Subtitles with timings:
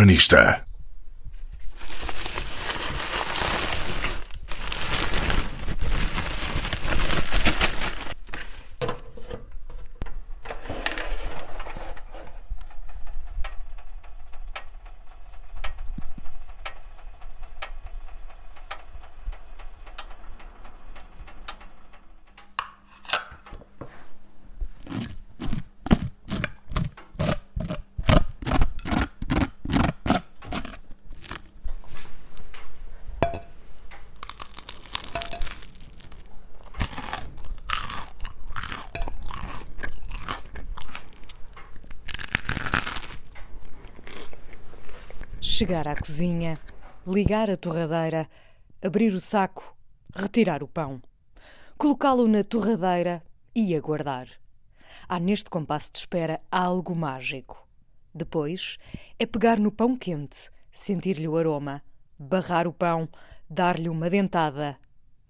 [0.00, 0.69] Urbanista.
[45.60, 46.58] Chegar à cozinha,
[47.06, 48.26] ligar a torradeira,
[48.82, 49.76] abrir o saco,
[50.16, 51.02] retirar o pão,
[51.76, 53.22] colocá-lo na torradeira
[53.54, 54.26] e aguardar.
[55.06, 57.68] Há neste compasso de espera algo mágico.
[58.14, 58.78] Depois
[59.18, 61.82] é pegar no pão quente, sentir-lhe o aroma,
[62.18, 63.06] barrar o pão,
[63.46, 64.78] dar-lhe uma dentada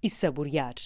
[0.00, 0.76] e saborear.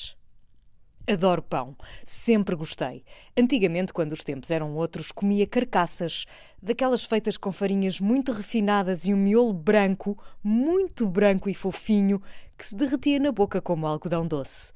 [1.09, 1.77] Adoro pão.
[2.03, 3.05] Sempre gostei.
[3.39, 6.27] Antigamente, quando os tempos eram outros, comia carcaças,
[6.61, 12.21] daquelas feitas com farinhas muito refinadas e um miolo branco, muito branco e fofinho,
[12.59, 14.73] que se derretia na boca como algodão doce.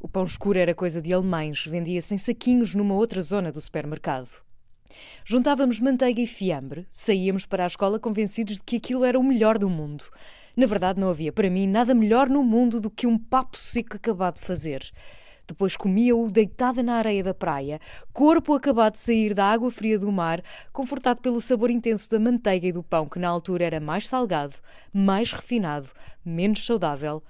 [0.00, 4.40] O pão escuro era coisa de alemães, vendia-se em saquinhos numa outra zona do supermercado.
[5.24, 9.58] Juntávamos manteiga e fiambre, saíamos para a escola convencidos de que aquilo era o melhor
[9.58, 10.04] do mundo.
[10.56, 13.96] Na verdade, não havia para mim nada melhor no mundo do que um papo seco
[13.96, 14.92] acabado de fazer.
[15.46, 17.80] Depois comia-o deitada na areia da praia,
[18.12, 22.66] corpo acabado de sair da água fria do mar, confortado pelo sabor intenso da manteiga
[22.66, 24.54] e do pão, que na altura era mais salgado,
[24.92, 25.88] mais refinado,
[26.24, 27.22] menos saudável,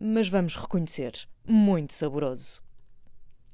[0.00, 1.12] mas vamos reconhecer,
[1.46, 2.67] muito saboroso.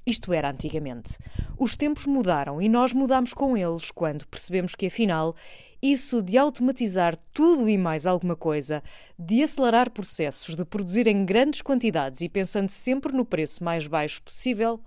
[0.06, 1.16] Isto era antigamente.
[1.58, 5.34] Os tempos mudaram e nós mudamos com eles quando percebemos que, afinal,
[5.82, 8.82] isso de automatizar tudo e mais alguma coisa,
[9.18, 14.22] de acelerar processos, de produzir em grandes quantidades e pensando sempre no preço mais baixo
[14.22, 14.78] possível,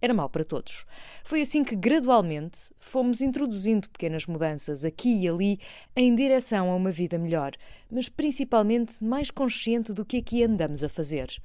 [0.00, 0.84] era mau para todos.
[1.24, 5.58] Foi assim que, gradualmente, fomos introduzindo pequenas mudanças aqui e ali
[5.96, 7.52] em direção a uma vida melhor,
[7.90, 11.40] mas principalmente mais consciente do que aqui andamos a fazer.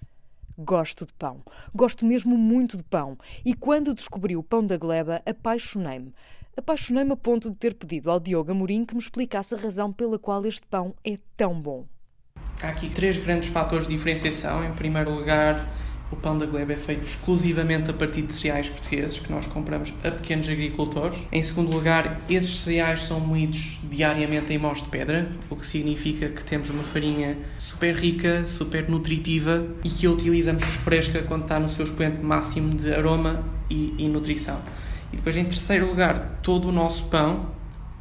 [0.62, 1.42] Gosto de pão.
[1.74, 3.18] Gosto mesmo muito de pão.
[3.46, 6.14] E quando descobri o pão da gleba, apaixonei-me.
[6.58, 10.20] Apaixonei-me a ponto de ter pedido ao Diogo Amorim que me explicasse a razão pela
[10.20, 11.86] qual este pão é tão bom.
[12.62, 14.62] Há aqui três grandes fatores de diferenciação.
[14.66, 15.66] Em primeiro lugar,
[16.12, 19.94] o pão da gleba é feito exclusivamente a partir de cereais portugueses que nós compramos
[20.04, 21.18] a pequenos agricultores.
[21.32, 26.30] Em segundo lugar, esses cereais são moídos diariamente em mós de pedra, o que significa
[26.30, 31.70] que temos uma farinha super rica, super nutritiva e que utilizamos fresca quando está no
[31.70, 34.60] seu expoente máximo de aroma e, e nutrição.
[35.12, 37.52] E depois, em terceiro lugar, todo o nosso pão,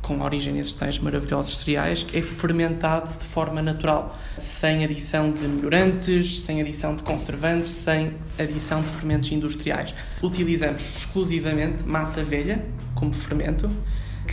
[0.08, 6.41] com origem nesses tais maravilhosos cereais, é fermentado de forma natural, sem adição de melhorantes,
[6.41, 9.94] sem adição de conservantes, sem adição de fermentos industriais.
[10.22, 12.64] Utilizamos exclusivamente massa velha
[12.94, 13.70] como fermento,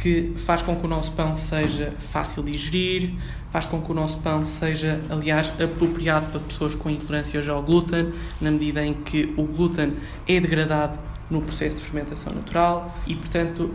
[0.02, 3.14] que faz com que o nosso pão seja fácil de digerir,
[3.52, 8.14] faz com que o nosso pão seja, aliás, apropriado para pessoas com intolerâncias ao glúten,
[8.40, 9.94] na medida em que o glúten
[10.25, 10.97] é degradado
[11.30, 13.74] no processo de fermentação natural e, portanto,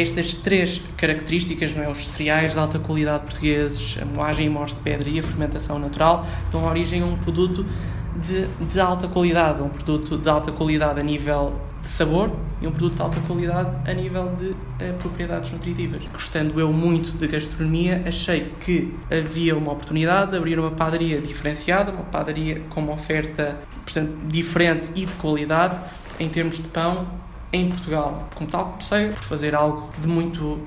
[0.00, 1.88] estas três características, não é?
[1.88, 5.78] os cereais de alta qualidade portugueses, a moagem em mós de pedra e a fermentação
[5.78, 7.66] natural, dão origem a um produto
[8.16, 12.70] de, de alta qualidade, um produto de alta qualidade a nível de sabor e um
[12.70, 16.02] produto de alta qualidade a nível de uh, propriedades nutritivas.
[16.12, 21.90] Gostando eu muito de gastronomia, achei que havia uma oportunidade de abrir uma padaria diferenciada,
[21.90, 25.76] uma padaria com uma oferta portanto, diferente e de qualidade
[26.20, 27.06] em termos de pão
[27.52, 28.28] em Portugal.
[28.34, 30.58] Como tal, comecei por fazer algo de muito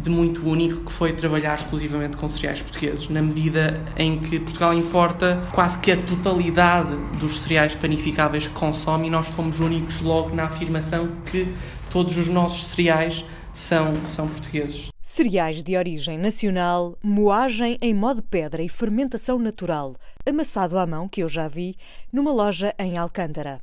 [0.00, 4.72] de muito único que foi trabalhar exclusivamente com cereais portugueses, na medida em que Portugal
[4.72, 10.34] importa quase que a totalidade dos cereais panificáveis que consome e nós fomos únicos logo
[10.34, 11.46] na afirmação que
[11.90, 14.88] todos os nossos cereais são, são portugueses.
[15.02, 19.94] Cereais de origem nacional, moagem em modo pedra e fermentação natural,
[20.26, 21.76] amassado à mão que eu já vi
[22.10, 23.60] numa loja em Alcântara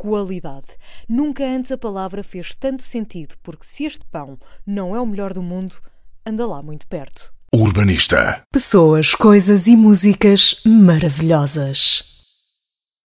[0.00, 0.68] qualidade.
[1.06, 5.34] Nunca antes a palavra fez tanto sentido, porque se este pão não é o melhor
[5.34, 5.76] do mundo,
[6.24, 7.30] anda lá muito perto.
[7.54, 8.42] Urbanista.
[8.50, 12.09] Pessoas, coisas e músicas maravilhosas.